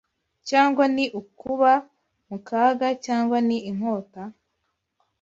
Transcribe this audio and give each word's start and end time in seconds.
cyangwa 0.49 0.83
ni 0.95 1.05
ukuba 1.19 1.71
mu 2.27 2.37
kaga, 2.47 2.87
cyangwa 3.05 3.37
ni 3.47 3.57
inkota? 3.69 4.23